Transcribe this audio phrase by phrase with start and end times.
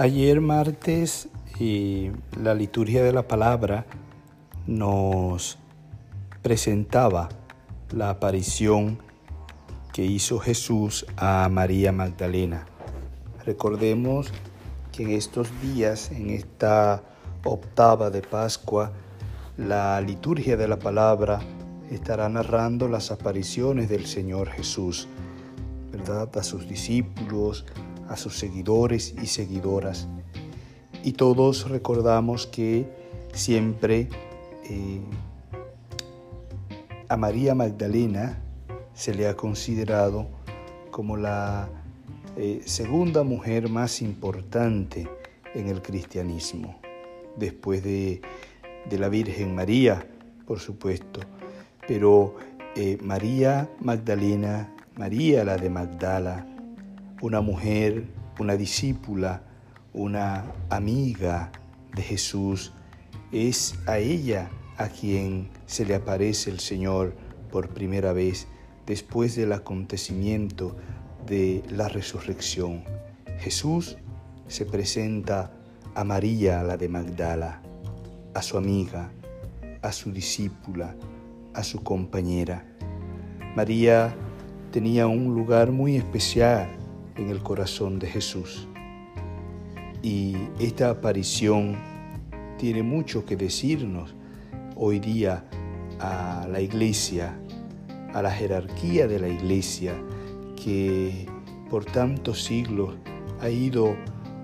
[0.00, 2.10] Ayer martes eh,
[2.42, 3.84] la liturgia de la palabra
[4.66, 5.58] nos
[6.40, 7.28] presentaba
[7.90, 8.96] la aparición
[9.92, 12.64] que hizo Jesús a María Magdalena.
[13.44, 14.32] Recordemos
[14.90, 17.02] que en estos días, en esta
[17.44, 18.92] octava de Pascua,
[19.58, 21.40] la liturgia de la palabra
[21.90, 25.08] estará narrando las apariciones del Señor Jesús,
[25.92, 26.30] ¿verdad?
[26.38, 27.66] A sus discípulos,
[28.10, 30.08] a sus seguidores y seguidoras.
[31.04, 32.86] Y todos recordamos que
[33.32, 34.08] siempre
[34.64, 35.00] eh,
[37.08, 38.42] a María Magdalena
[38.94, 40.26] se le ha considerado
[40.90, 41.68] como la
[42.36, 45.08] eh, segunda mujer más importante
[45.54, 46.80] en el cristianismo,
[47.36, 48.20] después de,
[48.90, 50.04] la Virgen María,
[50.46, 51.20] por supuesto.
[51.86, 52.34] Pero
[52.74, 56.46] eh, María Magdalena, María la de Magdala,
[57.20, 58.06] una mujer,
[58.38, 59.42] una discípula,
[59.92, 61.52] una amiga
[61.94, 62.72] de Jesús,
[63.32, 67.14] es a ella a quien se le aparece el Señor
[67.50, 68.46] por primera vez
[68.86, 70.76] después del acontecimiento
[71.26, 72.84] de la resurrección.
[73.38, 73.98] Jesús
[74.48, 75.52] se presenta
[75.94, 77.60] a María, la de Magdala,
[78.34, 79.10] a su amiga,
[79.82, 80.94] a su discípula,
[81.52, 82.64] a su compañera.
[83.54, 84.14] María
[84.70, 86.79] tenía un lugar muy especial
[87.16, 88.68] en el corazón de Jesús.
[90.02, 91.76] Y esta aparición
[92.58, 94.14] tiene mucho que decirnos
[94.76, 95.44] hoy día
[95.98, 97.38] a la iglesia,
[98.14, 99.94] a la jerarquía de la iglesia
[100.62, 101.26] que
[101.68, 102.94] por tantos siglos
[103.40, 103.96] ha ido,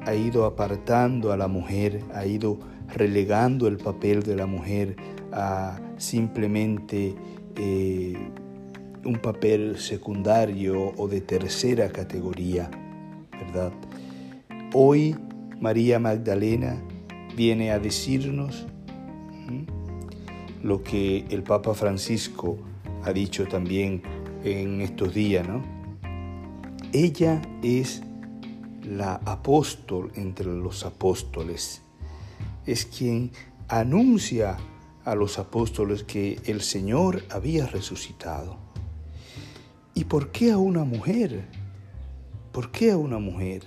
[0.05, 2.59] ha ido apartando a la mujer, ha ido
[2.95, 4.97] relegando el papel de la mujer
[5.33, 7.15] a simplemente
[7.57, 8.31] eh,
[9.07, 12.71] un papel secundario o de tercera categoría,
[13.31, 13.73] ¿verdad?
[14.75, 15.17] Hoy
[15.61, 16.83] María Magdalena
[17.37, 18.67] viene a decirnos
[20.63, 22.59] lo que el Papa Francisco
[23.05, 24.03] ha dicho también
[24.43, 25.63] en estos días, ¿no?
[26.93, 28.03] Ella es
[28.83, 31.83] la apóstol entre los apóstoles,
[32.67, 33.31] es quien
[33.69, 34.57] anuncia
[35.05, 38.59] a los apóstoles que el Señor había resucitado.
[39.97, 41.47] ¿Y por qué a una mujer?
[42.53, 43.63] ¿Por qué a una mujer?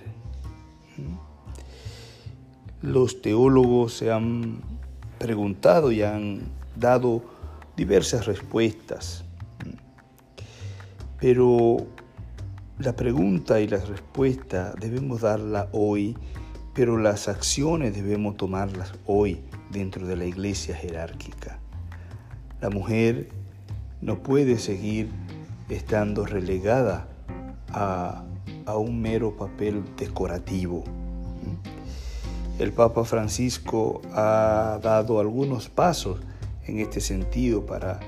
[2.82, 4.60] Los teólogos se han
[5.18, 6.42] preguntado y han
[6.76, 7.24] dado
[7.76, 9.24] diversas respuestas,
[11.18, 11.78] pero
[12.78, 16.16] la pregunta y la respuesta debemos darla hoy,
[16.74, 19.40] pero las acciones debemos tomarlas hoy
[19.72, 21.58] dentro de la iglesia jerárquica.
[22.60, 23.30] La mujer
[24.00, 25.10] no puede seguir
[25.70, 27.08] estando relegada
[27.72, 28.24] a,
[28.76, 30.84] un mero papel decorativo.
[32.58, 36.20] El Papa Francisco ha dado algunos pasos
[36.66, 37.98] en este sentido para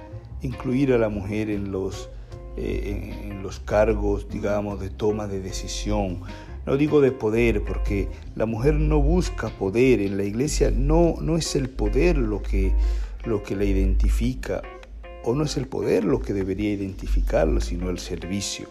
[0.42, 2.10] incluir a la mujer en los,
[2.56, 6.20] eh, en los cargos, digamos, de toma de decisión.
[6.64, 10.00] No digo de poder, porque la mujer no busca poder.
[10.00, 12.72] En la iglesia no, no es el poder lo que,
[13.24, 14.62] lo que la identifica
[15.24, 18.68] o no es el poder lo que debería identificarlo, sino el servicio.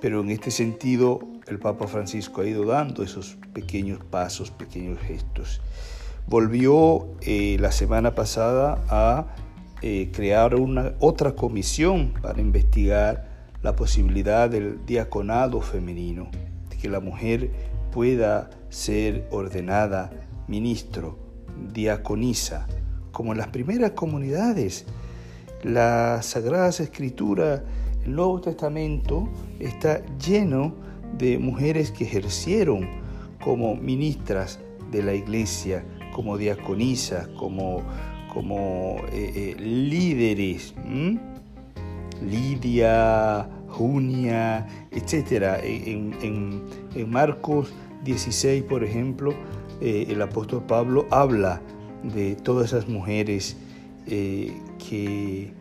[0.00, 5.60] Pero en este sentido, el Papa Francisco ha ido dando esos pequeños pasos, pequeños gestos.
[6.26, 9.26] Volvió eh, la semana pasada a
[9.82, 13.28] eh, crear una otra comisión para investigar
[13.62, 16.28] la posibilidad del diaconado femenino,
[16.70, 17.50] de que la mujer
[17.92, 20.10] pueda ser ordenada
[20.48, 21.18] ministro,
[21.72, 22.66] diaconisa,
[23.16, 24.84] como las primeras comunidades.
[25.62, 27.62] Las Sagradas Escrituras,
[28.04, 29.26] el Nuevo Testamento
[29.58, 30.74] está lleno
[31.16, 32.86] de mujeres que ejercieron
[33.42, 34.60] como ministras
[34.92, 35.82] de la iglesia,
[36.12, 37.80] como diaconisas, como,
[38.34, 40.74] como eh, eh, líderes.
[42.20, 45.58] Lidia, Junia, etc.
[45.64, 47.72] En, Marcos
[48.04, 49.32] 16, por ejemplo,
[49.80, 51.62] eh, el apóstol Pablo habla
[52.02, 53.56] de todas esas mujeres
[54.06, 55.52] eh, que,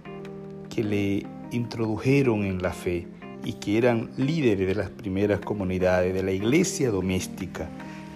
[0.69, 3.07] que le introdujeron en la fe
[3.43, 7.69] y que eran líderes de las primeras comunidades, de la iglesia doméstica.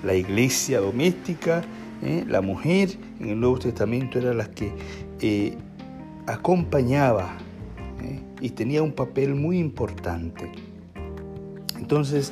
[0.04, 1.64] La iglesia doméstica,
[2.02, 4.72] eh, la mujer en el Nuevo Testamento era la que
[5.22, 5.56] eh,
[6.28, 7.38] acompañaba
[8.42, 10.50] y tenía un papel muy importante.
[11.78, 12.32] Entonces,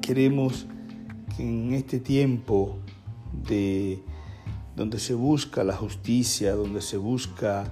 [0.00, 0.66] queremos
[1.36, 2.78] que en este tiempo
[3.42, 4.02] de,
[4.76, 7.64] donde se busca la justicia, donde se busca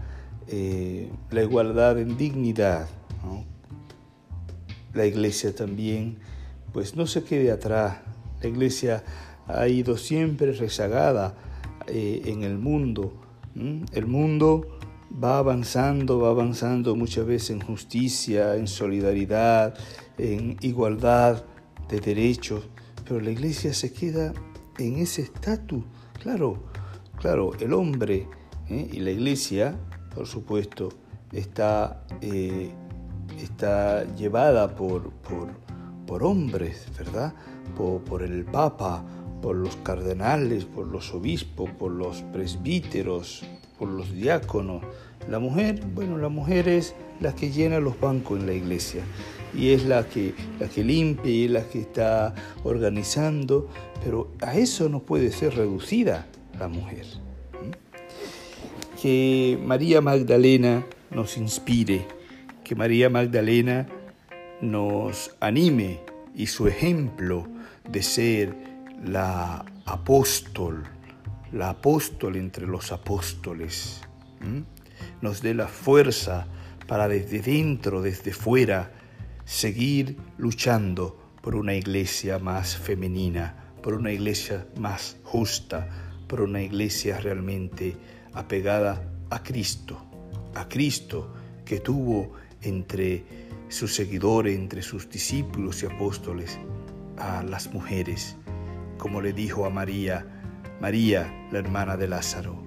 [0.49, 2.88] eh, la igualdad en dignidad.
[4.94, 6.19] La iglesia también
[6.73, 7.99] pues no se quede atrás.
[8.43, 9.05] La iglesia
[9.47, 11.35] ha ido siempre rezagada
[11.87, 13.14] eh, en el mundo.
[13.93, 14.79] El mundo
[15.23, 19.75] va avanzando, va avanzando muchas veces en justicia, en solidaridad,
[20.19, 21.44] en igualdad
[21.88, 22.64] de derechos,
[23.05, 24.32] pero la iglesia se queda
[24.79, 25.85] en ese estatus.
[26.21, 26.59] Claro,
[27.19, 28.29] claro, el hombre
[28.69, 28.89] ¿eh?
[28.93, 29.77] y la iglesia,
[30.15, 30.91] por supuesto,
[31.33, 32.71] está, eh,
[33.43, 37.33] está llevada por, por, hombres, ¿verdad?
[37.75, 39.03] Por, por el Papa,
[39.41, 43.45] por los cardenales, por los obispos, por los presbíteros,
[43.79, 44.83] por los diáconos.
[45.31, 49.03] La mujer, bueno, la mujer es la que llena los bancos en la iglesia
[49.54, 52.34] y es la que, la que limpia y es la que está
[52.64, 53.69] organizando,
[54.04, 56.26] pero a eso no puede ser reducida
[56.58, 57.06] la mujer.
[59.00, 62.06] Que María Magdalena nos inspire,
[62.64, 63.87] que María Magdalena
[64.60, 66.00] nos anime
[66.34, 67.46] y su ejemplo
[67.90, 68.54] de ser
[69.04, 70.84] la apóstol,
[71.52, 74.00] la apóstol entre los apóstoles,
[75.20, 76.46] nos dé la fuerza
[76.87, 78.93] para desde dentro, desde fuera,
[79.44, 85.89] seguir luchando por una iglesia más femenina, por una iglesia más justa,
[86.29, 87.97] por una iglesia realmente
[88.33, 89.99] apegada a Cristo,
[90.55, 91.35] a Cristo
[91.65, 93.25] que tuvo entre
[93.69, 96.59] sus seguidores, entre sus discípulos y apóstoles,
[97.19, 98.37] a las mujeres,
[98.99, 100.27] como le dijo a María,
[100.81, 102.62] María, la hermana de Lázaro,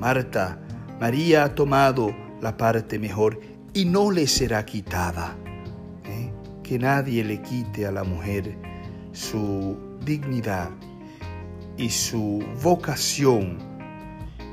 [0.00, 0.60] Marta,
[1.00, 3.40] María ha tomado la parte mejor
[3.72, 5.36] y no le será quitada
[6.68, 8.54] que nadie le quite a la mujer
[9.12, 9.74] su
[10.04, 10.68] dignidad
[11.78, 13.56] y su vocación,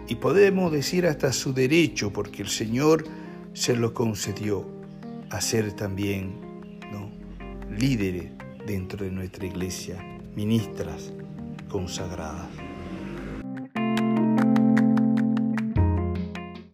[0.07, 3.03] y podemos decir hasta su derecho, porque el Señor
[3.51, 4.65] se lo concedió
[5.29, 7.11] a ser también ¿no?
[7.75, 8.31] líderes
[8.65, 10.01] dentro de nuestra iglesia,
[10.35, 11.11] ministras
[11.67, 12.64] consagradas.